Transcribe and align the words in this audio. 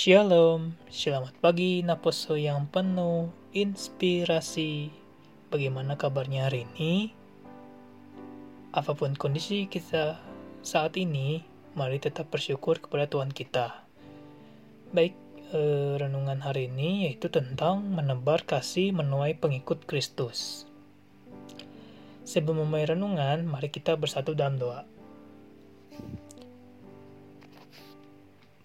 Shalom, 0.00 0.80
selamat 0.88 1.36
pagi 1.44 1.84
Naposo 1.84 2.32
yang 2.32 2.72
penuh 2.72 3.28
inspirasi. 3.52 4.88
Bagaimana 5.52 6.00
kabarnya 6.00 6.48
hari 6.48 6.64
ini? 6.72 7.12
Apa 8.72 8.96
pun 8.96 9.12
kondisi 9.12 9.68
kita 9.68 10.16
saat 10.64 10.96
ini, 10.96 11.44
mari 11.76 12.00
tetap 12.00 12.32
bersyukur 12.32 12.80
kepada 12.80 13.12
Tuhan 13.12 13.28
kita. 13.28 13.84
Baik, 14.96 15.12
eh, 15.52 16.00
renungan 16.00 16.48
hari 16.48 16.72
ini 16.72 17.04
yaitu 17.04 17.28
tentang 17.28 17.84
menebar 17.84 18.48
kasih 18.48 18.96
menuai 18.96 19.36
pengikut 19.36 19.84
Kristus. 19.84 20.64
Sebelum 22.24 22.64
memulai 22.64 22.88
renungan, 22.88 23.44
mari 23.44 23.68
kita 23.68 24.00
bersatu 24.00 24.32
dalam 24.32 24.56
doa. 24.56 24.88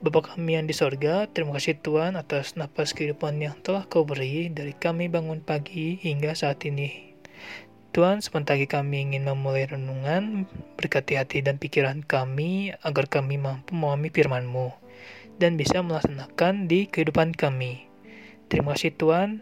Bapa 0.05 0.37
kami 0.37 0.53
yang 0.53 0.69
di 0.69 0.75
sorga, 0.77 1.25
terima 1.25 1.57
kasih 1.57 1.81
Tuhan 1.81 2.13
atas 2.13 2.53
napas 2.53 2.93
kehidupan 2.93 3.41
yang 3.41 3.57
telah 3.65 3.89
kau 3.89 4.05
beri 4.05 4.53
dari 4.53 4.77
kami 4.77 5.09
bangun 5.09 5.41
pagi 5.41 5.97
hingga 5.97 6.37
saat 6.37 6.61
ini. 6.61 7.17
Tuhan, 7.89 8.21
sebentar 8.21 8.53
lagi 8.53 8.69
kami 8.69 9.01
ingin 9.01 9.25
memulai 9.25 9.65
renungan, 9.65 10.45
berkati 10.77 11.17
hati 11.17 11.41
dan 11.41 11.57
pikiran 11.57 12.05
kami 12.05 12.77
agar 12.85 13.09
kami 13.09 13.41
mampu 13.41 13.73
memahami 13.73 14.13
firman-Mu 14.13 14.77
dan 15.41 15.57
bisa 15.57 15.81
melaksanakan 15.81 16.69
di 16.69 16.85
kehidupan 16.85 17.33
kami. 17.33 17.89
Terima 18.45 18.77
kasih 18.77 18.93
Tuhan, 18.93 19.41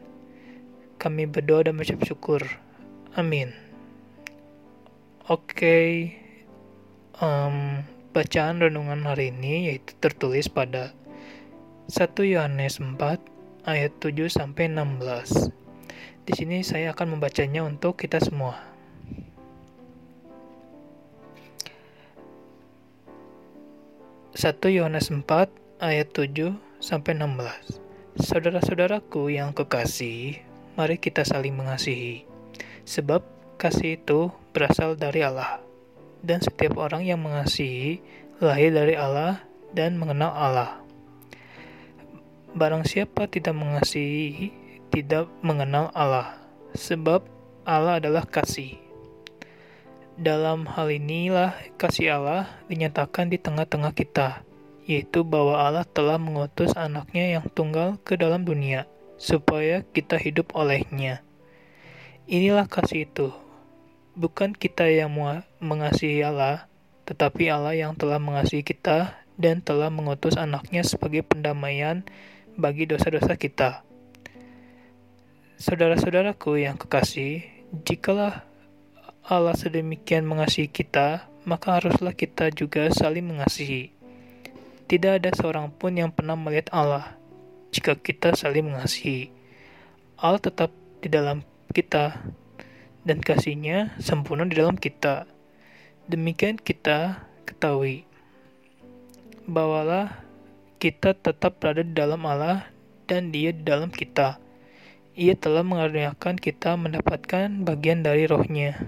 kami 0.95 1.27
berdoa 1.27 1.68
dan 1.68 1.76
bersyukur. 1.76 2.07
syukur. 2.07 3.20
Amin. 3.20 3.52
Oke, 5.27 5.59
okay. 5.59 5.91
um, 7.20 7.84
Bacaan 8.14 8.62
renungan 8.62 9.10
hari 9.10 9.34
ini 9.34 9.74
yaitu 9.74 9.98
tertulis 9.98 10.46
pada 10.46 10.94
1 11.90 12.14
Yohanes 12.30 12.78
4 12.78 12.94
ayat 13.66 13.90
7 13.98 14.30
sampai 14.30 14.70
16. 14.70 15.50
Di 16.22 16.34
sini 16.38 16.62
saya 16.62 16.94
akan 16.94 17.18
membacanya 17.18 17.66
untuk 17.66 17.98
kita 17.98 18.22
semua. 18.22 18.62
Satu 24.38 24.70
Yohanes 24.70 25.10
4 25.10 25.26
ayat 25.82 26.14
7 26.14 26.54
sampai 26.86 27.18
16. 27.18 27.82
Saudara-saudaraku 28.22 29.34
yang 29.34 29.58
kekasih, 29.58 30.38
mari 30.78 31.02
kita 31.02 31.26
saling 31.26 31.58
mengasihi. 31.58 32.30
Sebab 32.86 33.26
kasih 33.58 33.98
itu 33.98 34.30
berasal 34.54 35.02
dari 35.02 35.26
Allah 35.26 35.73
dan 36.24 36.40
setiap 36.40 36.79
orang 36.79 37.04
yang 37.04 37.20
mengasihi 37.20 37.99
lahir 38.40 38.71
dari 38.71 38.96
Allah 38.96 39.43
dan 39.76 39.99
mengenal 39.99 40.32
Allah. 40.32 40.71
Barang 42.55 42.88
siapa 42.88 43.27
tidak 43.27 43.54
mengasihi, 43.54 44.55
tidak 44.88 45.27
mengenal 45.44 45.91
Allah, 45.91 46.40
sebab 46.74 47.27
Allah 47.68 47.99
adalah 47.99 48.24
kasih. 48.24 48.79
Dalam 50.13 50.70
hal 50.70 50.94
inilah 50.94 51.57
kasih 51.82 52.21
Allah 52.21 52.46
dinyatakan 52.70 53.34
di 53.34 53.41
tengah-tengah 53.41 53.98
kita, 53.98 54.46
yaitu 54.85 55.26
bahwa 55.26 55.57
Allah 55.57 55.82
telah 55.82 56.21
mengutus 56.21 56.77
anaknya 56.77 57.41
yang 57.41 57.46
tunggal 57.57 57.98
ke 58.05 58.13
dalam 58.13 58.46
dunia, 58.46 58.85
supaya 59.18 59.82
kita 59.82 60.21
hidup 60.21 60.54
olehnya. 60.54 61.26
Inilah 62.29 62.70
kasih 62.70 63.10
itu, 63.10 63.34
bukan 64.14 64.53
kita 64.53 64.90
yang 64.90 65.14
mengasihi 65.58 66.22
Allah, 66.22 66.69
tetapi 67.09 67.50
Allah 67.50 67.74
yang 67.74 67.97
telah 67.97 68.22
mengasihi 68.22 68.62
kita 68.62 69.18
dan 69.38 69.59
telah 69.66 69.90
mengutus 69.90 70.38
anaknya 70.38 70.86
sebagai 70.86 71.25
pendamaian 71.25 72.06
bagi 72.53 72.85
dosa-dosa 72.85 73.34
kita. 73.34 73.81
Saudara-saudaraku 75.57 76.62
yang 76.62 76.78
kekasih, 76.78 77.46
jikalah 77.85 78.46
Allah 79.23 79.56
sedemikian 79.57 80.28
mengasihi 80.28 80.69
kita, 80.69 81.31
maka 81.47 81.79
haruslah 81.79 82.13
kita 82.13 82.52
juga 82.52 82.91
saling 82.91 83.23
mengasihi. 83.23 83.96
Tidak 84.85 85.23
ada 85.23 85.31
seorang 85.31 85.72
pun 85.72 85.96
yang 85.96 86.12
pernah 86.12 86.35
melihat 86.35 86.69
Allah 86.75 87.16
jika 87.73 87.97
kita 87.97 88.35
saling 88.38 88.69
mengasihi. 88.69 89.31
Allah 90.19 90.44
tetap 90.44 90.69
di 91.02 91.09
dalam 91.09 91.41
kita, 91.72 92.22
dan 93.03 93.19
kasihnya 93.19 93.96
sempurna 94.00 94.47
di 94.47 94.56
dalam 94.56 94.80
kita. 94.80 95.28
Demikian 96.08 96.59
kita 96.59 97.24
ketahui. 97.44 98.08
Bawalah 99.44 100.24
kita 100.80 101.16
tetap 101.16 101.59
berada 101.59 101.84
di 101.84 101.96
dalam 101.96 102.24
Allah 102.24 102.68
dan 103.08 103.31
dia 103.31 103.52
di 103.52 103.64
dalam 103.64 103.91
kita. 103.91 104.40
Ia 105.14 105.36
telah 105.38 105.62
mengaruniakan 105.62 106.40
kita 106.40 106.74
mendapatkan 106.80 107.52
bagian 107.64 108.02
dari 108.03 108.28
rohnya. 108.28 108.81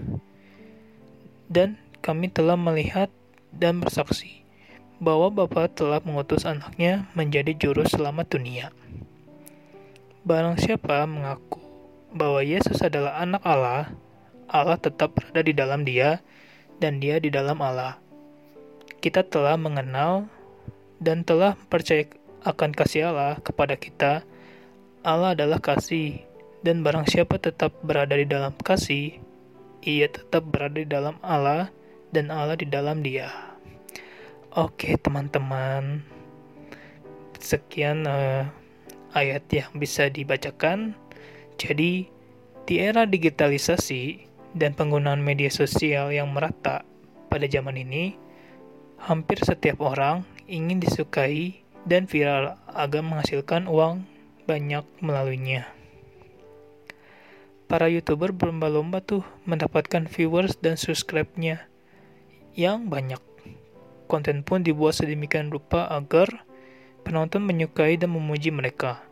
Dan 1.46 1.78
kami 2.02 2.28
telah 2.32 2.58
melihat 2.58 3.08
dan 3.54 3.78
bersaksi 3.78 4.42
bahwa 4.96 5.28
Bapa 5.28 5.68
telah 5.68 6.00
mengutus 6.02 6.48
anaknya 6.48 7.06
menjadi 7.12 7.52
juru 7.52 7.84
selamat 7.84 8.32
dunia. 8.32 8.72
Barang 10.26 10.58
siapa 10.58 11.06
mengaku 11.06 11.62
bahwa 12.10 12.40
Yesus 12.40 12.80
adalah 12.80 13.20
anak 13.20 13.44
Allah, 13.44 13.92
Allah 14.46 14.78
tetap 14.78 15.14
berada 15.14 15.42
di 15.42 15.54
dalam 15.54 15.82
dia 15.82 16.22
dan 16.78 17.02
dia 17.02 17.18
di 17.18 17.30
dalam 17.32 17.58
Allah. 17.62 17.98
Kita 19.02 19.22
telah 19.26 19.58
mengenal 19.58 20.26
dan 21.02 21.22
telah 21.22 21.54
percaya 21.68 22.06
akan 22.46 22.70
kasih 22.72 23.10
Allah 23.10 23.38
kepada 23.42 23.74
kita. 23.74 24.22
Allah 25.06 25.34
adalah 25.34 25.62
kasih 25.62 26.26
dan 26.66 26.82
barang 26.82 27.06
siapa 27.06 27.38
tetap 27.38 27.70
berada 27.86 28.18
di 28.18 28.26
dalam 28.26 28.50
kasih, 28.58 29.22
ia 29.86 30.10
tetap 30.10 30.42
berada 30.50 30.82
di 30.82 30.88
dalam 30.90 31.14
Allah 31.22 31.70
dan 32.10 32.34
Allah 32.34 32.58
di 32.58 32.66
dalam 32.66 33.06
dia. 33.06 33.30
Oke, 34.50 34.98
teman-teman. 34.98 36.02
Sekian 37.38 38.02
uh, 38.10 38.50
ayat 39.14 39.46
yang 39.54 39.70
bisa 39.78 40.10
dibacakan. 40.10 40.98
Jadi, 41.54 42.10
di 42.66 42.74
era 42.82 43.06
digitalisasi, 43.06 44.25
dan 44.56 44.72
penggunaan 44.72 45.20
media 45.20 45.52
sosial 45.52 46.08
yang 46.08 46.32
merata 46.32 46.88
pada 47.28 47.44
zaman 47.44 47.76
ini, 47.76 48.16
hampir 48.96 49.36
setiap 49.44 49.84
orang 49.84 50.24
ingin 50.48 50.80
disukai 50.80 51.60
dan 51.84 52.08
viral 52.08 52.56
agar 52.72 53.04
menghasilkan 53.04 53.68
uang 53.68 54.08
banyak 54.48 54.82
melaluinya. 55.04 55.68
Para 57.68 57.92
youtuber 57.92 58.32
berlomba-lomba 58.32 59.04
tuh 59.04 59.26
mendapatkan 59.44 60.08
viewers 60.08 60.56
dan 60.62 60.80
subscribe-nya 60.80 61.66
yang 62.56 62.88
banyak. 62.88 63.20
Konten 64.06 64.46
pun 64.46 64.62
dibuat 64.62 64.96
sedemikian 65.02 65.50
rupa 65.50 65.90
agar 65.90 66.46
penonton 67.02 67.42
menyukai 67.42 67.98
dan 67.98 68.14
memuji 68.14 68.54
mereka. 68.54 69.02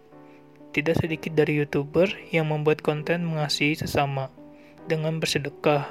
Tidak 0.71 0.95
sedikit 0.95 1.35
dari 1.35 1.59
youtuber 1.59 2.07
yang 2.31 2.51
membuat 2.51 2.79
konten 2.79 3.27
mengasihi 3.27 3.75
sesama 3.75 4.31
dengan 4.85 5.17
bersedekah, 5.19 5.89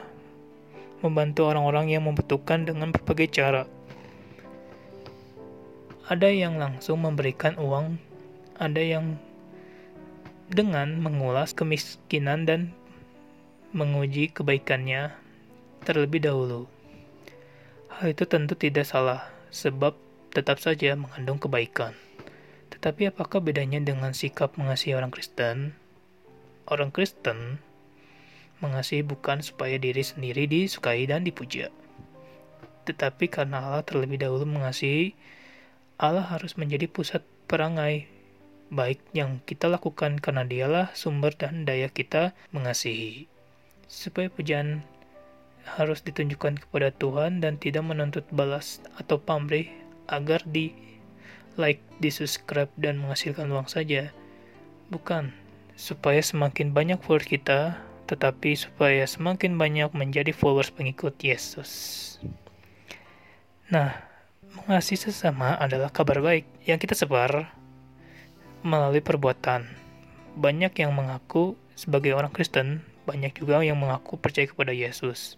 membantu 1.01 1.49
orang-orang 1.49 1.89
yang 1.89 2.05
membutuhkan 2.05 2.63
dengan 2.63 2.93
berbagai 2.93 3.33
cara. 3.33 3.63
Ada 6.07 6.29
yang 6.29 6.59
langsung 6.59 7.01
memberikan 7.01 7.57
uang, 7.57 7.97
ada 8.59 8.81
yang 8.83 9.17
dengan 10.51 11.01
mengulas 11.01 11.55
kemiskinan 11.57 12.45
dan 12.45 12.75
menguji 13.73 14.29
kebaikannya 14.29 15.15
terlebih 15.81 16.21
dahulu. 16.21 16.69
Hal 17.89 18.13
itu 18.13 18.29
tentu 18.29 18.53
tidak 18.53 18.85
salah, 18.85 19.33
sebab 19.49 19.97
tetap 20.33 20.61
saja 20.61 20.93
mengandung 20.93 21.41
kebaikan. 21.41 21.97
Tetapi 22.73 23.13
apakah 23.13 23.41
bedanya 23.41 23.81
dengan 23.81 24.13
sikap 24.17 24.57
mengasihi 24.57 24.97
orang 24.97 25.13
Kristen? 25.13 25.77
Orang 26.65 26.89
Kristen 26.89 27.61
Mengasihi 28.63 29.03
bukan 29.03 29.43
supaya 29.43 29.75
diri 29.75 29.99
sendiri 29.99 30.47
disukai 30.47 31.03
dan 31.03 31.27
dipuja. 31.27 31.67
Tetapi 32.87 33.27
karena 33.27 33.59
Allah 33.59 33.83
terlebih 33.83 34.23
dahulu 34.23 34.47
mengasihi, 34.47 35.19
Allah 35.99 36.23
harus 36.23 36.55
menjadi 36.55 36.87
pusat 36.87 37.27
perangai 37.51 38.07
baik 38.71 39.03
yang 39.11 39.43
kita 39.45 39.67
lakukan 39.69 40.17
karena 40.17 40.47
dialah 40.47 40.87
sumber 40.95 41.35
dan 41.35 41.67
daya 41.67 41.91
kita 41.91 42.31
mengasihi. 42.55 43.27
Supaya 43.91 44.31
pujian 44.31 44.81
harus 45.63 46.03
ditunjukkan 46.03 46.63
kepada 46.67 46.91
Tuhan 46.91 47.39
dan 47.39 47.55
tidak 47.55 47.87
menuntut 47.87 48.27
balas 48.31 48.83
atau 48.99 49.19
pamrih 49.19 49.71
agar 50.11 50.43
di 50.43 50.75
like, 51.55 51.79
di 52.01 52.09
subscribe 52.09 52.71
dan 52.75 52.99
menghasilkan 52.99 53.47
uang 53.47 53.69
saja. 53.69 54.11
Bukan, 54.91 55.31
supaya 55.79 56.19
semakin 56.19 56.75
banyak 56.75 56.99
follower 56.99 57.23
kita, 57.23 57.79
tetapi 58.05 58.55
supaya 58.59 59.07
semakin 59.07 59.55
banyak 59.55 59.91
menjadi 59.95 60.35
followers 60.35 60.73
pengikut 60.73 61.15
Yesus. 61.23 61.71
Nah, 63.71 63.95
mengasihi 64.63 65.09
sesama 65.09 65.55
adalah 65.57 65.89
kabar 65.89 66.19
baik 66.19 66.45
yang 66.67 66.77
kita 66.77 66.93
sebar 66.93 67.55
melalui 68.61 69.01
perbuatan. 69.01 69.65
Banyak 70.37 70.73
yang 70.79 70.93
mengaku 70.93 71.55
sebagai 71.73 72.13
orang 72.13 72.31
Kristen, 72.31 72.85
banyak 73.03 73.35
juga 73.37 73.59
yang 73.65 73.79
mengaku 73.79 74.15
percaya 74.15 74.47
kepada 74.47 74.71
Yesus. 74.71 75.35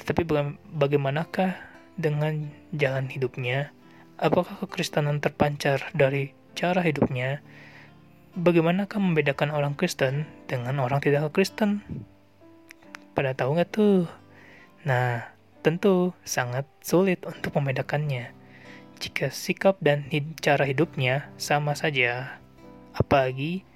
Tetapi 0.00 0.24
bagaimanakah 0.72 1.58
dengan 2.00 2.48
jalan 2.72 3.06
hidupnya? 3.12 3.74
Apakah 4.16 4.60
kekristenan 4.64 5.20
terpancar 5.20 5.92
dari 5.92 6.32
cara 6.56 6.80
hidupnya? 6.84 7.40
Bagaimanakah 8.30 9.02
membedakan 9.02 9.50
orang 9.50 9.74
Kristen 9.74 10.22
dengan 10.46 10.78
orang 10.78 11.02
tidak 11.02 11.34
Kristen? 11.34 11.82
Pada 13.10 13.34
tahu 13.34 13.58
nggak 13.58 13.70
tuh? 13.74 14.06
Nah, 14.86 15.34
tentu 15.66 16.14
sangat 16.22 16.62
sulit 16.78 17.26
untuk 17.26 17.58
membedakannya 17.58 18.30
jika 19.00 19.34
sikap 19.34 19.82
dan 19.82 20.06
hid 20.12 20.38
cara 20.38 20.62
hidupnya 20.62 21.26
sama 21.42 21.74
saja. 21.74 22.38
Apalagi 22.94 23.66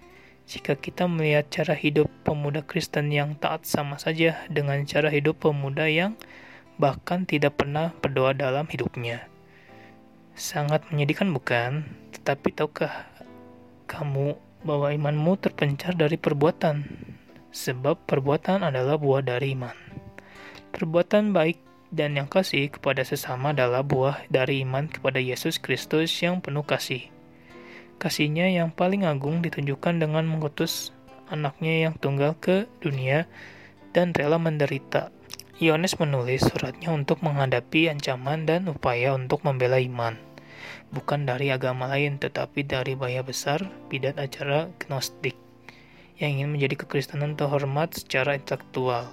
jika 0.47 0.79
kita 0.79 1.11
melihat 1.11 1.51
cara 1.51 1.75
hidup 1.75 2.07
pemuda 2.23 2.63
Kristen 2.63 3.11
yang 3.11 3.35
taat 3.41 3.67
sama 3.67 3.99
saja 3.99 4.39
dengan 4.47 4.87
cara 4.87 5.11
hidup 5.11 5.41
pemuda 5.43 5.91
yang 5.91 6.15
bahkan 6.79 7.27
tidak 7.27 7.59
pernah 7.59 7.91
berdoa 8.05 8.37
dalam 8.37 8.71
hidupnya. 8.71 9.27
Sangat 10.39 10.87
menyedihkan 10.95 11.33
bukan? 11.35 11.89
Tetapi 12.15 12.55
tahukah 12.55 13.14
kamu 13.95 14.35
bahwa 14.67 14.91
imanmu 14.91 15.39
terpencar 15.39 15.95
dari 15.95 16.19
perbuatan? 16.19 16.83
Sebab 17.55 18.11
perbuatan 18.11 18.67
adalah 18.67 18.99
buah 18.99 19.23
dari 19.23 19.55
iman. 19.55 19.79
Perbuatan 20.75 21.31
baik 21.31 21.63
dan 21.95 22.19
yang 22.19 22.27
kasih 22.27 22.75
kepada 22.75 23.07
sesama 23.07 23.55
adalah 23.55 23.87
buah 23.87 24.27
dari 24.27 24.67
iman 24.67 24.91
kepada 24.91 25.23
Yesus 25.23 25.63
Kristus 25.63 26.11
yang 26.19 26.43
penuh 26.43 26.67
kasih. 26.67 27.07
Kasihnya 28.03 28.51
yang 28.51 28.75
paling 28.75 29.07
agung 29.07 29.39
ditunjukkan 29.39 30.03
dengan 30.03 30.27
mengutus 30.27 30.91
anaknya 31.31 31.89
yang 31.89 31.95
tunggal 31.95 32.35
ke 32.35 32.67
dunia 32.83 33.31
dan 33.95 34.11
rela 34.11 34.43
menderita. 34.43 35.15
Yohanes 35.63 35.95
menulis 36.03 36.43
suratnya 36.43 36.91
untuk 36.91 37.23
menghadapi 37.23 37.87
ancaman 37.87 38.43
dan 38.43 38.67
upaya 38.67 39.15
untuk 39.15 39.47
membela 39.47 39.79
iman. 39.79 40.19
Bukan 40.95 41.27
dari 41.27 41.51
agama 41.51 41.91
lain, 41.91 42.23
tetapi 42.23 42.63
dari 42.63 42.95
bahaya 42.95 43.27
besar 43.27 43.67
bidat 43.91 44.15
acara 44.15 44.71
gnostik 44.79 45.35
yang 46.23 46.39
ingin 46.39 46.55
menjadi 46.55 46.87
kekristenan 46.87 47.35
terhormat 47.35 47.91
secara 47.99 48.39
intelektual. 48.39 49.11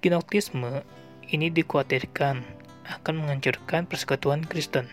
Gnostisme 0.00 0.80
ini 1.28 1.52
dikhawatirkan 1.52 2.40
akan 2.88 3.14
menghancurkan 3.20 3.84
persekutuan 3.84 4.44
Kristen. 4.48 4.88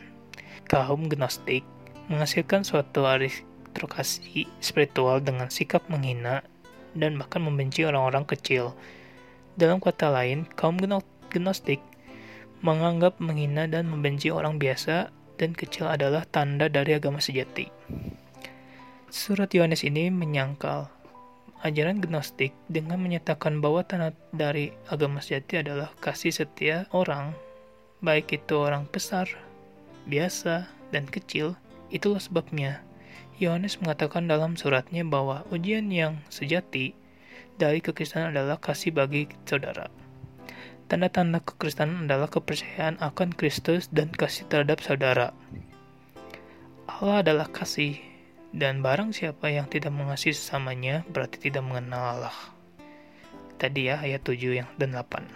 Kaum 0.67 1.07
Gnostik 1.07 1.63
menghasilkan 2.11 2.67
suatu 2.67 3.07
aristokrasi 3.07 4.47
spiritual 4.59 5.23
dengan 5.23 5.47
sikap 5.47 5.87
menghina 5.87 6.43
dan 6.91 7.15
bahkan 7.15 7.39
membenci 7.39 7.87
orang-orang 7.87 8.27
kecil. 8.27 8.75
Dalam 9.55 9.79
kata 9.79 10.11
lain, 10.11 10.47
kaum 10.59 10.75
Gnostik 11.31 11.79
menganggap 12.59 13.17
menghina 13.23 13.65
dan 13.71 13.87
membenci 13.87 14.27
orang 14.27 14.59
biasa 14.59 15.09
dan 15.41 15.57
kecil 15.57 15.89
adalah 15.89 16.21
tanda 16.29 16.69
dari 16.69 16.93
agama 16.93 17.17
sejati. 17.17 17.65
Surat 19.09 19.49
Yohanes 19.57 19.81
ini 19.81 20.13
menyangkal 20.13 20.85
ajaran 21.65 21.97
Gnostik 21.97 22.53
dengan 22.69 23.01
menyatakan 23.01 23.57
bahwa 23.57 23.81
tanah 23.81 24.13
dari 24.29 24.69
agama 24.93 25.17
sejati 25.17 25.65
adalah 25.65 25.89
kasih 25.97 26.29
setia 26.29 26.85
orang, 26.93 27.33
baik 28.05 28.29
itu 28.37 28.53
orang 28.53 28.85
besar, 28.93 29.25
biasa, 30.05 30.69
dan 30.93 31.09
kecil. 31.09 31.57
Itulah 31.89 32.21
sebabnya 32.21 32.85
Yohanes 33.41 33.81
mengatakan 33.81 34.29
dalam 34.29 34.53
suratnya 34.53 35.01
bahwa 35.01 35.41
ujian 35.49 35.89
yang 35.89 36.21
sejati 36.29 36.93
dari 37.57 37.81
kekristenan 37.81 38.37
adalah 38.37 38.61
kasih 38.61 38.93
bagi 38.93 39.25
saudara. 39.49 40.00
Tanda-tanda 40.91 41.39
kekristenan 41.39 42.11
adalah 42.11 42.27
kepercayaan 42.27 42.99
akan 42.99 43.31
Kristus 43.31 43.87
dan 43.95 44.11
kasih 44.11 44.43
terhadap 44.51 44.83
saudara. 44.83 45.31
Allah 46.83 47.23
adalah 47.23 47.47
kasih 47.47 47.95
dan 48.51 48.83
barang 48.83 49.15
siapa 49.15 49.47
yang 49.47 49.71
tidak 49.71 49.95
mengasihi 49.95 50.35
sesamanya 50.35 51.07
berarti 51.07 51.47
tidak 51.47 51.63
mengenal 51.63 52.19
Allah. 52.19 52.37
Tadi 53.55 53.87
ya 53.87 54.03
ayat 54.03 54.27
7 54.27 54.35
yang 54.51 54.67
dan 54.75 54.91
8. 54.91 55.31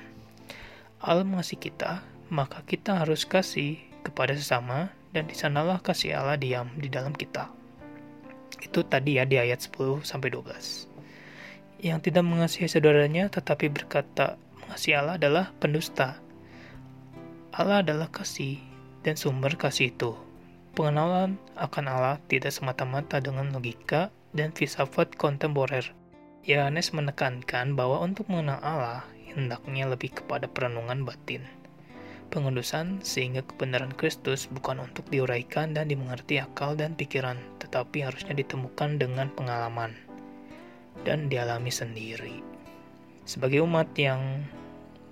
Allah 0.99 1.23
mengasihi 1.23 1.71
kita, 1.71 2.03
maka 2.27 2.59
kita 2.67 3.07
harus 3.07 3.23
kasih 3.23 3.79
kepada 4.03 4.35
sesama 4.35 4.91
dan 5.15 5.23
di 5.23 5.39
sanalah 5.39 5.79
kasih 5.79 6.19
Allah 6.19 6.35
diam 6.35 6.67
di 6.75 6.91
dalam 6.91 7.15
kita. 7.15 7.47
Itu 8.59 8.83
tadi 8.83 9.15
ya 9.15 9.23
di 9.23 9.39
ayat 9.39 9.63
10 9.63 10.03
sampai 10.03 10.35
12. 10.35 10.91
Yang 11.79 12.11
tidak 12.11 12.27
mengasihi 12.27 12.67
saudaranya 12.67 13.31
tetapi 13.31 13.71
berkata 13.71 14.35
mengasihi 14.65 14.97
Allah 14.97 15.15
adalah 15.21 15.45
pendusta. 15.61 16.17
Allah 17.55 17.85
adalah 17.85 18.09
kasih 18.09 18.59
dan 19.05 19.15
sumber 19.15 19.53
kasih 19.55 19.93
itu. 19.93 20.17
Pengenalan 20.75 21.39
akan 21.55 21.85
Allah 21.87 22.17
tidak 22.27 22.51
semata-mata 22.51 23.23
dengan 23.23 23.47
logika 23.53 24.11
dan 24.35 24.51
filsafat 24.51 25.15
kontemporer. 25.15 25.95
Yohanes 26.43 26.91
menekankan 26.91 27.79
bahwa 27.79 28.03
untuk 28.03 28.27
mengenal 28.27 28.59
Allah, 28.59 29.07
hendaknya 29.31 29.87
lebih 29.87 30.19
kepada 30.19 30.51
perenungan 30.51 31.07
batin. 31.07 31.47
Pengudusan 32.27 32.99
sehingga 33.05 33.45
kebenaran 33.45 33.93
Kristus 33.95 34.49
bukan 34.51 34.83
untuk 34.83 35.07
diuraikan 35.07 35.71
dan 35.71 35.87
dimengerti 35.87 36.41
akal 36.43 36.75
dan 36.75 36.97
pikiran, 36.97 37.39
tetapi 37.63 38.03
harusnya 38.03 38.35
ditemukan 38.35 38.99
dengan 38.99 39.31
pengalaman 39.31 39.95
dan 41.07 41.31
dialami 41.31 41.71
sendiri. 41.71 42.54
Sebagai 43.25 43.65
umat 43.65 43.89
yang 43.97 44.45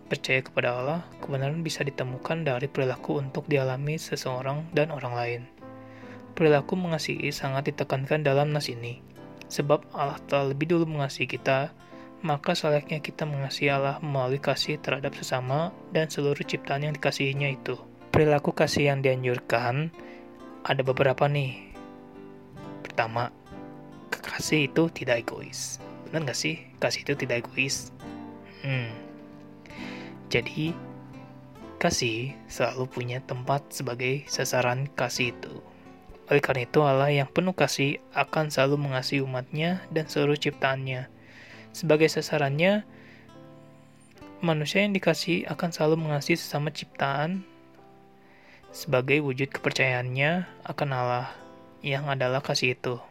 percaya 0.06 0.46
kepada 0.46 0.70
Allah, 0.78 1.02
kebenaran 1.18 1.66
bisa 1.66 1.82
ditemukan 1.82 2.46
dari 2.46 2.70
perilaku 2.70 3.18
untuk 3.18 3.50
dialami 3.50 3.98
seseorang 3.98 4.70
dan 4.70 4.94
orang 4.94 5.14
lain. 5.18 5.42
Perilaku 6.38 6.78
mengasihi 6.78 7.34
sangat 7.34 7.74
ditekankan 7.74 8.22
dalam 8.22 8.54
nas 8.54 8.70
ini. 8.70 9.02
Sebab 9.50 9.90
Allah 9.98 10.22
telah 10.30 10.54
lebih 10.54 10.70
dulu 10.70 10.86
mengasihi 10.86 11.26
kita, 11.26 11.74
maka 12.22 12.54
selayaknya 12.54 13.02
kita 13.02 13.26
mengasihi 13.26 13.74
Allah 13.74 13.98
melalui 14.06 14.38
kasih 14.38 14.78
terhadap 14.78 15.18
sesama 15.18 15.74
dan 15.90 16.06
seluruh 16.06 16.46
ciptaan 16.46 16.86
yang 16.86 16.94
dikasihinya 16.94 17.50
itu. 17.50 17.82
Perilaku 18.14 18.54
kasih 18.54 18.94
yang 18.94 19.02
dianjurkan 19.02 19.90
ada 20.62 20.82
beberapa 20.86 21.26
nih. 21.26 21.74
Pertama, 22.86 23.34
kasih 24.14 24.70
itu 24.70 24.94
tidak 24.94 25.26
egois. 25.26 25.82
Benar 26.14 26.30
nggak 26.30 26.38
sih? 26.38 26.62
Kasih 26.78 27.02
itu 27.02 27.18
tidak 27.18 27.42
egois. 27.42 27.90
Hmm. 28.62 28.94
Jadi, 30.30 30.78
kasih 31.82 32.38
selalu 32.46 32.86
punya 32.86 33.18
tempat 33.26 33.74
sebagai 33.74 34.22
sasaran 34.30 34.86
kasih 34.94 35.34
itu. 35.34 35.58
Oleh 36.30 36.38
karena 36.38 36.70
itu 36.70 36.86
Allah 36.86 37.10
yang 37.10 37.26
penuh 37.26 37.58
kasih 37.58 37.98
akan 38.14 38.54
selalu 38.54 38.78
mengasihi 38.78 39.26
umatnya 39.26 39.82
dan 39.90 40.06
seluruh 40.06 40.38
ciptaannya. 40.38 41.10
Sebagai 41.74 42.14
sasarannya, 42.14 42.86
manusia 44.46 44.86
yang 44.86 44.94
dikasih 44.94 45.50
akan 45.50 45.74
selalu 45.74 45.98
mengasihi 45.98 46.38
sesama 46.38 46.70
ciptaan 46.70 47.42
sebagai 48.70 49.18
wujud 49.26 49.50
kepercayaannya 49.50 50.46
akan 50.62 50.90
Allah 50.94 51.34
yang 51.82 52.06
adalah 52.06 52.46
kasih 52.46 52.78
itu. 52.78 53.02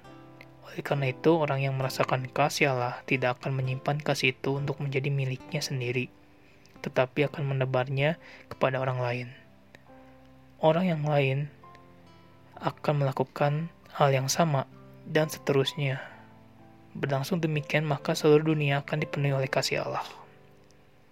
Oleh 0.66 0.82
karena 0.84 1.10
itu, 1.10 1.34
orang 1.34 1.60
yang 1.64 1.74
merasakan 1.74 2.30
kasih 2.30 2.72
Allah 2.72 3.02
tidak 3.04 3.40
akan 3.40 3.58
menyimpan 3.58 3.98
kasih 3.98 4.32
itu 4.36 4.56
untuk 4.56 4.78
menjadi 4.78 5.10
miliknya 5.10 5.60
sendiri, 5.60 6.08
tetapi 6.80 7.26
akan 7.26 7.56
menebarnya 7.56 8.16
kepada 8.48 8.78
orang 8.78 8.98
lain. 9.02 9.28
Orang 10.62 10.86
yang 10.86 11.02
lain 11.02 11.50
akan 12.62 13.02
melakukan 13.02 13.68
hal 13.92 14.14
yang 14.14 14.30
sama, 14.30 14.70
dan 15.08 15.26
seterusnya. 15.26 15.98
Berlangsung 16.94 17.42
demikian, 17.42 17.82
maka 17.82 18.14
seluruh 18.14 18.54
dunia 18.54 18.84
akan 18.84 19.02
dipenuhi 19.02 19.34
oleh 19.34 19.50
kasih 19.50 19.82
Allah. 19.82 20.04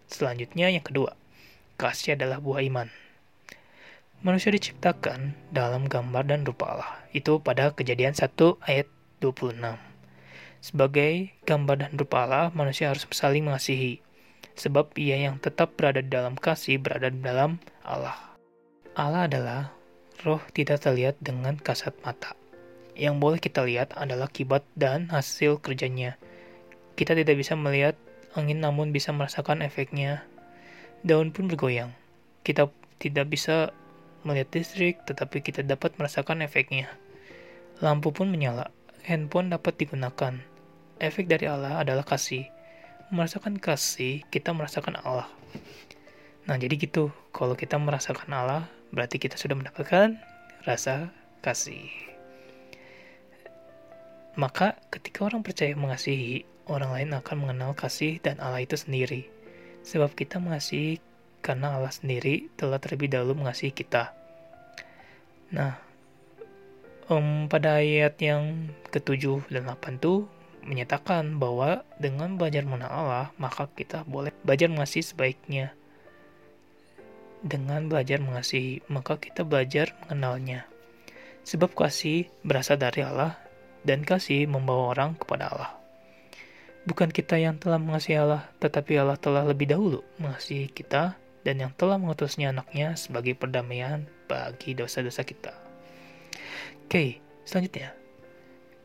Selanjutnya, 0.07 0.71
yang 0.71 0.85
kedua, 0.85 1.16
kasih 1.80 2.14
adalah 2.14 2.38
buah 2.38 2.62
iman. 2.69 2.88
Manusia 4.21 4.52
diciptakan 4.52 5.33
dalam 5.49 5.88
gambar 5.88 6.28
dan 6.28 6.45
rupa 6.45 6.76
Allah. 6.76 6.92
Itu 7.16 7.40
pada 7.40 7.73
kejadian 7.73 8.12
1 8.12 8.61
ayat 8.69 8.85
26. 9.22 9.56
Sebagai 10.60 11.32
gambar 11.48 11.88
dan 11.88 11.92
rupa 11.96 12.28
Allah, 12.28 12.52
manusia 12.52 12.92
harus 12.92 13.08
saling 13.08 13.48
mengasihi. 13.48 14.04
Sebab 14.56 14.92
ia 15.00 15.16
yang 15.16 15.40
tetap 15.40 15.72
berada 15.76 16.04
di 16.04 16.12
dalam 16.12 16.36
kasih 16.36 16.76
berada 16.76 17.08
di 17.08 17.20
dalam 17.24 17.56
Allah. 17.80 18.36
Allah 18.92 19.24
adalah 19.24 19.72
roh 20.20 20.42
tidak 20.52 20.84
terlihat 20.84 21.16
dengan 21.24 21.56
kasat 21.56 21.96
mata. 22.04 22.36
Yang 22.92 23.14
boleh 23.16 23.40
kita 23.40 23.64
lihat 23.64 23.96
adalah 23.96 24.28
kibat 24.28 24.60
dan 24.76 25.08
hasil 25.08 25.64
kerjanya. 25.64 26.20
Kita 26.92 27.16
tidak 27.16 27.40
bisa 27.40 27.56
melihat 27.56 27.96
angin 28.36 28.60
namun 28.60 28.92
bisa 28.92 29.16
merasakan 29.16 29.64
efeknya. 29.64 30.28
Daun 31.00 31.32
pun 31.32 31.48
bergoyang. 31.48 31.96
Kita 32.44 32.68
tidak 33.00 33.32
bisa 33.32 33.72
melihat 34.28 34.52
listrik 34.52 35.00
tetapi 35.08 35.40
kita 35.40 35.64
dapat 35.64 35.96
merasakan 35.96 36.44
efeknya. 36.44 36.92
Lampu 37.80 38.12
pun 38.12 38.28
menyala. 38.28 38.68
Handphone 39.04 39.52
dapat 39.52 39.76
digunakan. 39.80 40.38
Efek 41.00 41.26
dari 41.28 41.49
Allah 41.49 41.80
adalah 41.80 42.04
kasih. 42.04 42.45
Merasakan 43.11 43.59
kasih, 43.59 44.23
kita 44.28 44.52
merasakan 44.52 45.00
Allah. 45.00 45.28
Nah, 46.47 46.57
jadi 46.61 46.76
gitu. 46.76 47.11
Kalau 47.30 47.54
kita 47.54 47.78
merasakan 47.78 48.30
Allah, 48.30 48.69
berarti 48.90 49.23
kita 49.23 49.38
sudah 49.38 49.57
mendapatkan 49.59 50.19
rasa 50.66 51.11
kasih. 51.40 51.88
Maka, 54.38 54.78
ketika 54.95 55.26
orang 55.26 55.42
percaya 55.42 55.75
mengasihi, 55.75 56.47
orang 56.71 56.95
lain 56.95 57.11
akan 57.19 57.37
mengenal 57.42 57.75
kasih 57.75 58.23
dan 58.23 58.38
Allah 58.38 58.62
itu 58.62 58.78
sendiri. 58.78 59.26
Sebab 59.83 60.14
kita 60.14 60.38
mengasihi 60.38 61.02
karena 61.42 61.75
Allah 61.75 61.90
sendiri 61.90 62.52
telah 62.54 62.78
terlebih 62.78 63.11
dahulu 63.11 63.42
mengasihi 63.42 63.73
kita. 63.75 64.14
Nah, 65.50 65.83
um, 67.10 67.50
pada 67.50 67.82
ayat 67.82 68.16
yang 68.22 68.70
ketujuh 68.94 69.42
dan 69.50 69.66
delapan 69.66 69.98
tuh 69.98 70.30
menyatakan 70.62 71.36
bahwa 71.42 71.82
dengan 71.98 72.38
belajar 72.38 72.62
mengenal 72.62 72.92
Allah, 72.92 73.26
maka 73.36 73.66
kita 73.74 74.06
boleh 74.06 74.30
belajar 74.46 74.70
mengasihi 74.70 75.04
sebaiknya. 75.04 75.74
Dengan 77.40 77.88
belajar 77.88 78.20
mengasihi, 78.20 78.84
maka 78.86 79.16
kita 79.16 79.42
belajar 79.42 79.96
mengenalnya. 80.06 80.68
Sebab 81.48 81.72
kasih 81.72 82.28
berasal 82.44 82.76
dari 82.76 83.00
Allah 83.00 83.40
dan 83.82 84.04
kasih 84.04 84.44
membawa 84.44 84.92
orang 84.92 85.16
kepada 85.16 85.48
Allah. 85.48 85.72
Bukan 86.84 87.08
kita 87.08 87.40
yang 87.40 87.56
telah 87.56 87.80
mengasihi 87.80 88.20
Allah, 88.20 88.44
tetapi 88.60 89.00
Allah 89.00 89.16
telah 89.16 89.44
lebih 89.48 89.72
dahulu 89.72 90.04
mengasihi 90.20 90.68
kita 90.68 91.16
dan 91.40 91.56
yang 91.56 91.72
telah 91.72 91.96
mengutusnya 91.96 92.52
anaknya 92.52 92.92
sebagai 93.00 93.32
perdamaian 93.32 94.04
bagi 94.28 94.76
dosa-dosa 94.76 95.24
kita. 95.24 95.69
Oke, 96.90 97.23
selanjutnya. 97.47 97.94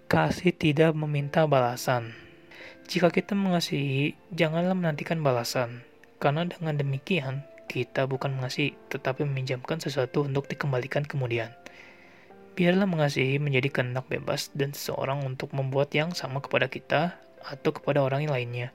Kasih 0.05 0.53
tidak 0.53 0.93
meminta 0.93 1.41
balasan. 1.49 2.13
Jika 2.85 3.09
kita 3.09 3.33
mengasihi, 3.33 4.13
janganlah 4.29 4.77
menantikan 4.77 5.25
balasan. 5.25 5.81
Karena 6.21 6.45
dengan 6.45 6.77
demikian, 6.77 7.41
kita 7.65 8.05
bukan 8.05 8.37
mengasihi, 8.37 8.77
tetapi 8.93 9.25
meminjamkan 9.25 9.81
sesuatu 9.81 10.21
untuk 10.21 10.45
dikembalikan 10.45 11.01
kemudian. 11.01 11.49
Biarlah 12.53 12.85
mengasihi 12.85 13.41
menjadi 13.41 13.73
kehendak 13.73 14.05
bebas 14.05 14.53
dan 14.53 14.77
seseorang 14.77 15.25
untuk 15.25 15.49
membuat 15.57 15.89
yang 15.97 16.13
sama 16.13 16.45
kepada 16.45 16.69
kita 16.69 17.17
atau 17.41 17.73
kepada 17.73 18.05
orang 18.05 18.29
yang 18.29 18.37
lainnya. 18.37 18.69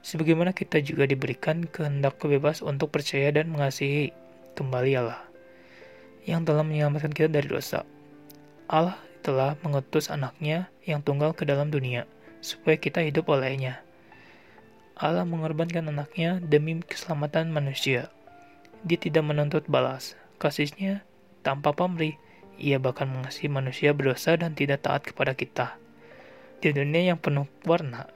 Sebagaimana 0.00 0.56
kita 0.56 0.80
juga 0.80 1.04
diberikan 1.04 1.68
kehendak 1.68 2.16
bebas 2.16 2.64
untuk 2.64 2.96
percaya 2.96 3.28
dan 3.28 3.52
mengasihi 3.52 4.16
kembali 4.56 4.92
Allah 4.96 5.20
yang 6.24 6.48
telah 6.48 6.64
menyelamatkan 6.64 7.12
kita 7.12 7.28
dari 7.28 7.44
dosa. 7.44 7.84
Allah 8.64 8.96
telah 9.20 9.56
mengutus 9.60 10.08
anaknya 10.08 10.72
yang 10.84 11.04
tunggal 11.04 11.36
ke 11.36 11.44
dalam 11.44 11.68
dunia, 11.68 12.08
supaya 12.40 12.80
kita 12.80 13.04
hidup 13.04 13.28
olehnya. 13.28 13.84
Allah 14.94 15.26
mengorbankan 15.26 15.90
anaknya 15.90 16.38
demi 16.40 16.78
keselamatan 16.80 17.50
manusia. 17.50 18.08
Dia 18.84 19.00
tidak 19.00 19.24
menuntut 19.26 19.64
balas. 19.66 20.14
Kasihnya 20.38 21.04
tanpa 21.42 21.72
pamrih, 21.74 22.16
ia 22.56 22.78
bahkan 22.78 23.10
mengasihi 23.10 23.50
manusia 23.50 23.90
berdosa 23.90 24.38
dan 24.38 24.54
tidak 24.54 24.86
taat 24.86 25.02
kepada 25.04 25.34
kita. 25.34 25.76
Di 26.62 26.70
dunia 26.70 27.12
yang 27.12 27.18
penuh 27.20 27.50
warna 27.68 28.08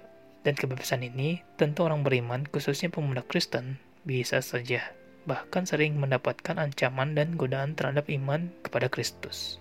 dan 0.47 0.55
kebebasan 0.55 1.05
ini, 1.05 1.45
tentu 1.59 1.85
orang 1.85 2.07
beriman, 2.07 2.47
khususnya 2.49 2.89
pemuda 2.89 3.27
Kristen, 3.27 3.81
bisa 4.07 4.41
saja 4.41 4.97
bahkan 5.29 5.69
sering 5.69 6.01
mendapatkan 6.01 6.57
ancaman 6.57 7.13
dan 7.13 7.37
godaan 7.37 7.77
terhadap 7.77 8.09
iman 8.09 8.49
kepada 8.65 8.89
Kristus. 8.89 9.61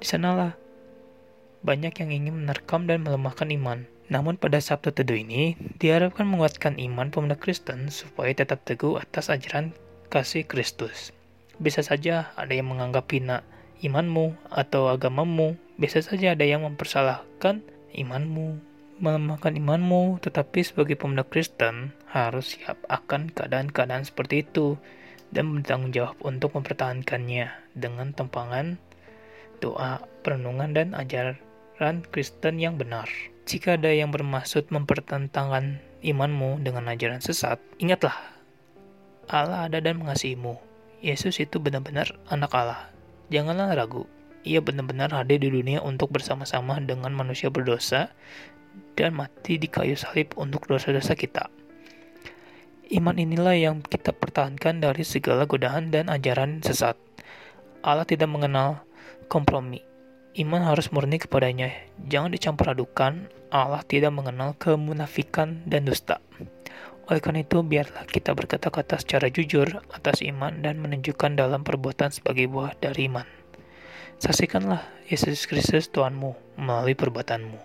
Di 0.00 0.06
sanalah 0.06 0.58
banyak 1.66 1.94
yang 1.98 2.10
ingin 2.12 2.44
menerkam 2.44 2.86
dan 2.86 3.02
melemahkan 3.02 3.50
iman. 3.50 3.88
Namun 4.06 4.38
pada 4.38 4.62
Sabtu 4.62 4.94
Teduh 4.94 5.18
ini 5.18 5.58
diharapkan 5.82 6.28
menguatkan 6.28 6.78
iman 6.78 7.10
pemuda 7.10 7.34
Kristen 7.34 7.90
supaya 7.90 8.30
tetap 8.30 8.62
teguh 8.62 9.02
atas 9.02 9.32
ajaran 9.32 9.74
kasih 10.12 10.46
Kristus. 10.46 11.10
Bisa 11.58 11.82
saja 11.82 12.30
ada 12.38 12.54
yang 12.54 12.70
menganggap 12.70 13.10
hina 13.10 13.42
imanmu 13.82 14.38
atau 14.46 14.92
agamamu, 14.94 15.58
bisa 15.74 15.98
saja 15.98 16.38
ada 16.38 16.46
yang 16.46 16.62
mempersalahkan 16.62 17.66
imanmu 17.96 18.76
melemahkan 18.96 19.52
imanmu, 19.52 20.24
tetapi 20.24 20.64
sebagai 20.64 20.96
pemuda 20.96 21.24
Kristen 21.28 21.92
harus 22.08 22.56
siap 22.56 22.80
akan 22.88 23.28
keadaan-keadaan 23.28 24.08
seperti 24.08 24.40
itu 24.48 24.80
dan 25.28 25.52
bertanggung 25.52 25.92
jawab 25.92 26.16
untuk 26.24 26.56
mempertahankannya 26.56 27.52
dengan 27.76 28.16
tempangan 28.16 28.80
doa, 29.58 30.02
perenungan, 30.26 30.72
dan 30.76 30.92
ajaran 30.96 32.04
Kristen 32.12 32.60
yang 32.60 32.80
benar. 32.80 33.08
Jika 33.46 33.78
ada 33.78 33.92
yang 33.92 34.10
bermaksud 34.10 34.68
mempertentangkan 34.74 35.78
imanmu 36.02 36.62
dengan 36.66 36.90
ajaran 36.90 37.22
sesat, 37.22 37.62
ingatlah, 37.78 38.14
Allah 39.26 39.66
ada 39.70 39.78
dan 39.82 39.98
mengasihimu. 39.98 40.58
Yesus 41.02 41.38
itu 41.38 41.58
benar-benar 41.62 42.14
anak 42.30 42.50
Allah. 42.56 42.90
Janganlah 43.30 43.74
ragu, 43.74 44.06
ia 44.46 44.62
benar-benar 44.62 45.10
hadir 45.10 45.42
di 45.42 45.50
dunia 45.50 45.82
untuk 45.82 46.14
bersama-sama 46.14 46.78
dengan 46.78 47.10
manusia 47.10 47.50
berdosa 47.50 48.14
dan 48.94 49.18
mati 49.18 49.58
di 49.58 49.66
kayu 49.66 49.98
salib 49.98 50.30
untuk 50.38 50.70
dosa-dosa 50.70 51.18
kita. 51.18 51.50
Iman 52.86 53.18
inilah 53.18 53.58
yang 53.58 53.82
kita 53.82 54.14
pertahankan 54.14 54.78
dari 54.78 55.02
segala 55.02 55.50
godaan 55.50 55.90
dan 55.90 56.06
ajaran 56.06 56.62
sesat. 56.62 56.94
Allah 57.82 58.06
tidak 58.06 58.30
mengenal 58.30 58.85
kompromi. 59.28 59.82
Iman 60.36 60.62
harus 60.64 60.92
murni 60.92 61.16
kepadanya. 61.16 61.72
Jangan 62.06 62.34
dicampur 62.34 62.72
adukan. 62.72 63.28
Allah 63.48 63.80
tidak 63.86 64.12
mengenal 64.12 64.52
kemunafikan 64.58 65.64
dan 65.64 65.88
dusta. 65.88 66.20
Oleh 67.06 67.22
karena 67.22 67.46
itu, 67.46 67.62
biarlah 67.62 68.04
kita 68.10 68.34
berkata-kata 68.34 68.98
secara 68.98 69.30
jujur 69.30 69.80
atas 69.94 70.20
iman 70.26 70.60
dan 70.60 70.82
menunjukkan 70.82 71.38
dalam 71.38 71.62
perbuatan 71.62 72.10
sebagai 72.10 72.50
buah 72.50 72.74
dari 72.76 73.06
iman. 73.06 73.24
Saksikanlah 74.18 74.82
Yesus 75.06 75.46
Kristus 75.46 75.86
Tuhanmu 75.92 76.58
melalui 76.58 76.98
perbuatanmu. 76.98 77.60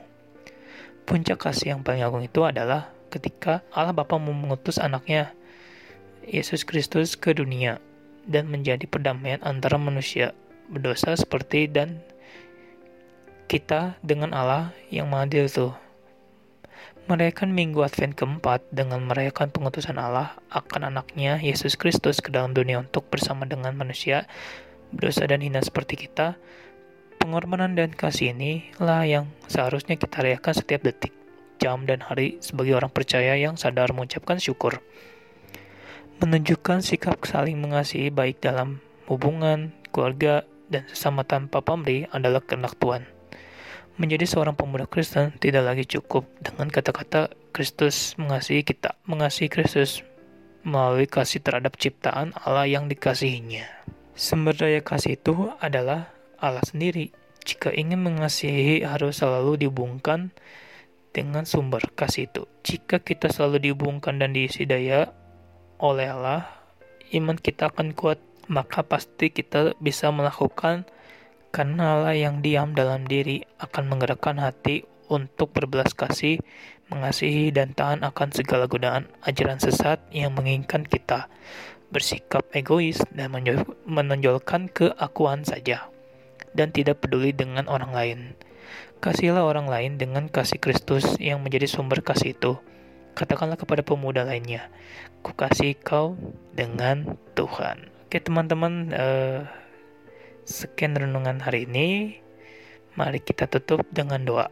Puncak 1.09 1.41
kasih 1.41 1.73
yang 1.73 1.81
paling 1.81 2.05
agung 2.05 2.21
itu 2.21 2.45
adalah 2.45 2.93
ketika 3.09 3.65
Allah 3.73 3.97
Bapa 3.97 4.15
mengutus 4.21 4.77
anaknya 4.77 5.33
Yesus 6.23 6.61
Kristus 6.63 7.17
ke 7.17 7.33
dunia 7.33 7.81
dan 8.29 8.47
menjadi 8.47 8.85
perdamaian 8.85 9.41
antara 9.41 9.81
manusia 9.81 10.37
berdosa 10.71 11.13
seperti 11.19 11.67
dan 11.67 11.99
kita 13.51 13.99
dengan 13.99 14.31
Allah 14.31 14.71
yang 14.87 15.11
mengadil 15.11 15.45
itu. 15.45 15.69
Merayakan 17.11 17.51
Minggu 17.51 17.83
Advent 17.83 18.15
keempat 18.15 18.63
dengan 18.71 19.03
merayakan 19.03 19.51
pengutusan 19.51 19.99
Allah 19.99 20.39
akan 20.47 20.87
anaknya 20.87 21.43
Yesus 21.43 21.75
Kristus 21.75 22.23
ke 22.23 22.31
dalam 22.31 22.55
dunia 22.55 22.79
untuk 22.79 23.03
bersama 23.11 23.43
dengan 23.43 23.75
manusia 23.75 24.25
berdosa 24.95 25.27
dan 25.27 25.43
hina 25.43 25.59
seperti 25.59 26.07
kita 26.07 26.39
Pengorbanan 27.21 27.77
dan 27.77 27.93
kasih 27.93 28.33
inilah 28.33 29.05
yang 29.05 29.25
seharusnya 29.45 29.93
kita 29.93 30.25
rayakan 30.25 30.57
setiap 30.57 30.81
detik, 30.81 31.13
jam, 31.61 31.85
dan 31.85 32.01
hari 32.01 32.41
sebagai 32.41 32.73
orang 32.73 32.89
percaya 32.89 33.37
yang 33.37 33.61
sadar 33.61 33.93
mengucapkan 33.93 34.41
syukur. 34.41 34.81
Menunjukkan 36.17 36.81
sikap 36.81 37.21
saling 37.29 37.61
mengasihi 37.61 38.09
baik 38.09 38.41
dalam 38.41 38.81
hubungan, 39.05 39.69
keluarga, 39.93 40.49
dan 40.71 40.87
sesama 40.87 41.27
tanpa 41.27 41.59
pamrih 41.59 42.07
adalah 42.15 42.39
kehendak 42.39 42.79
Tuhan. 42.79 43.03
Menjadi 43.99 44.23
seorang 44.23 44.55
pemuda 44.55 44.87
Kristen 44.87 45.35
tidak 45.37 45.67
lagi 45.67 45.83
cukup 45.83 46.25
dengan 46.39 46.71
kata-kata 46.71 47.35
Kristus 47.51 48.15
mengasihi 48.15 48.63
kita, 48.63 48.95
mengasihi 49.03 49.51
Kristus 49.51 50.01
melalui 50.63 51.11
kasih 51.11 51.43
terhadap 51.43 51.75
ciptaan 51.75 52.31
Allah 52.39 52.65
yang 52.65 52.87
dikasihinya. 52.87 53.67
Sumber 54.15 54.55
daya 54.55 54.79
kasih 54.79 55.19
itu 55.19 55.51
adalah 55.59 56.13
Allah 56.39 56.63
sendiri. 56.63 57.11
Jika 57.41 57.73
ingin 57.73 57.99
mengasihi 58.05 58.85
harus 58.85 59.19
selalu 59.19 59.65
dihubungkan 59.65 60.31
dengan 61.11 61.43
sumber 61.43 61.83
kasih 61.97 62.31
itu. 62.31 62.47
Jika 62.63 63.03
kita 63.03 63.27
selalu 63.33 63.69
dihubungkan 63.69 64.21
dan 64.21 64.31
diisi 64.31 64.63
daya 64.63 65.11
oleh 65.81 66.07
Allah, 66.07 66.47
iman 67.11 67.35
kita 67.35 67.73
akan 67.73 67.97
kuat, 67.97 68.21
maka 68.47 68.81
pasti 68.81 69.29
kita 69.29 69.75
bisa 69.77 70.09
melakukan 70.09 70.87
karena 71.51 72.15
yang 72.15 72.39
diam 72.39 72.71
dalam 72.71 73.03
diri 73.03 73.43
akan 73.59 73.91
menggerakkan 73.91 74.39
hati 74.39 74.87
untuk 75.11 75.51
berbelas 75.51 75.91
kasih, 75.91 76.39
mengasihi 76.87 77.51
dan 77.51 77.75
tahan 77.75 78.07
akan 78.07 78.31
segala 78.31 78.71
godaan 78.71 79.11
ajaran 79.27 79.59
sesat 79.59 79.99
yang 80.15 80.31
menginginkan 80.31 80.87
kita 80.87 81.27
bersikap 81.91 82.47
egois 82.55 83.03
dan 83.11 83.35
menonjolkan 83.83 84.71
keakuan 84.71 85.43
saja 85.43 85.91
dan 86.55 86.71
tidak 86.71 87.03
peduli 87.03 87.35
dengan 87.35 87.67
orang 87.67 87.91
lain. 87.91 88.19
Kasihilah 89.03 89.43
orang 89.43 89.67
lain 89.67 89.99
dengan 89.99 90.31
kasih 90.31 90.63
Kristus 90.63 91.19
yang 91.19 91.43
menjadi 91.43 91.67
sumber 91.67 91.99
kasih 91.99 92.31
itu. 92.31 92.55
Katakanlah 93.11 93.59
kepada 93.59 93.83
pemuda 93.83 94.23
lainnya, 94.23 94.71
ku 95.19 95.35
kasih 95.35 95.75
kau 95.75 96.15
dengan 96.55 97.19
Tuhan. 97.35 97.90
Oke 98.11 98.19
teman-teman, 98.19 98.91
uh, 98.91 99.47
sekian 100.43 100.99
renungan 100.99 101.39
hari 101.39 101.63
ini. 101.63 102.19
Mari 102.99 103.23
kita 103.23 103.47
tutup 103.47 103.87
dengan 103.87 104.27
doa. 104.27 104.51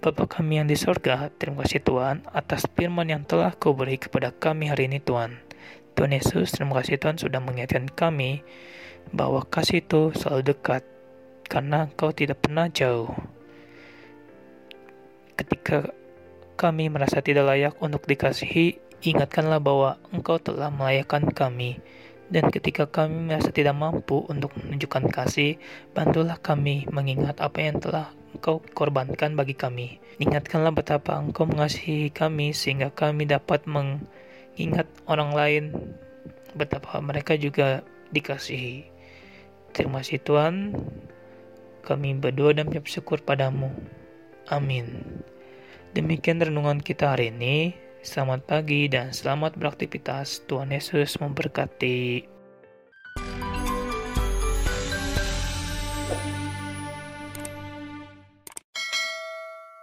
Bapa 0.00 0.24
kami 0.24 0.56
yang 0.56 0.64
di 0.64 0.80
sorga, 0.80 1.28
terima 1.36 1.68
kasih 1.68 1.84
Tuhan 1.84 2.24
atas 2.32 2.64
firman 2.72 3.12
yang 3.12 3.28
telah 3.28 3.52
kau 3.52 3.76
beri 3.76 4.00
kepada 4.00 4.32
kami 4.32 4.72
hari 4.72 4.88
ini 4.88 4.96
Tuhan. 4.96 5.44
Tuhan 5.92 6.16
Yesus, 6.16 6.56
terima 6.56 6.80
kasih 6.80 6.96
Tuhan 6.96 7.20
sudah 7.20 7.44
mengingatkan 7.44 7.92
kami 7.92 8.40
bahwa 9.12 9.44
kasih 9.44 9.84
itu 9.84 10.16
selalu 10.16 10.56
dekat 10.56 10.88
karena 11.52 11.92
kau 12.00 12.16
tidak 12.16 12.40
pernah 12.40 12.72
jauh. 12.72 13.12
Ketika 15.36 15.92
kami 16.56 16.88
merasa 16.88 17.20
tidak 17.20 17.44
layak 17.44 17.76
untuk 17.84 18.08
dikasihi, 18.08 18.83
ingatkanlah 19.12 19.60
bahwa 19.60 20.00
engkau 20.14 20.40
telah 20.40 20.72
melayakkan 20.72 21.28
kami. 21.28 21.82
Dan 22.32 22.48
ketika 22.48 22.88
kami 22.88 23.28
merasa 23.28 23.52
tidak 23.52 23.76
mampu 23.76 24.24
untuk 24.32 24.56
menunjukkan 24.56 25.12
kasih, 25.12 25.60
bantulah 25.92 26.40
kami 26.40 26.88
mengingat 26.88 27.36
apa 27.36 27.60
yang 27.60 27.76
telah 27.76 28.16
Engkau 28.34 28.58
korbankan 28.74 29.38
bagi 29.38 29.54
kami. 29.54 30.02
Ingatkanlah 30.18 30.74
betapa 30.74 31.22
Engkau 31.22 31.46
mengasihi 31.46 32.10
kami 32.10 32.50
sehingga 32.50 32.90
kami 32.90 33.30
dapat 33.30 33.62
mengingat 33.68 34.90
orang 35.06 35.30
lain 35.30 35.64
betapa 36.58 36.98
mereka 36.98 37.38
juga 37.38 37.86
dikasihi. 38.10 38.90
Terima 39.70 40.02
kasih 40.02 40.18
Tuhan. 40.18 40.54
Kami 41.86 42.18
berdoa 42.18 42.58
dan 42.58 42.72
bersyukur 42.72 43.22
padamu. 43.22 43.70
Amin. 44.50 45.02
Demikian 45.94 46.42
renungan 46.42 46.82
kita 46.82 47.14
hari 47.14 47.30
ini. 47.30 47.83
Selamat 48.04 48.44
pagi 48.44 48.84
dan 48.84 49.16
selamat 49.16 49.56
beraktivitas. 49.56 50.44
Tuhan 50.44 50.76
Yesus 50.76 51.16
memberkati. 51.24 52.33